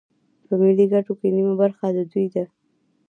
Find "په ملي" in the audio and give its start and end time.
0.45-0.85